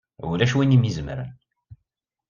[0.29, 1.31] Ulac win i m-izemren!